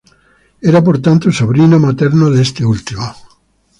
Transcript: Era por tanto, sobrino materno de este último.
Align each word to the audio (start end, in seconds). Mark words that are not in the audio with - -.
Era 0.69 0.83
por 0.83 0.97
tanto, 0.99 1.31
sobrino 1.31 1.77
materno 1.77 2.31
de 2.31 2.41
este 2.41 2.65
último. 2.65 3.05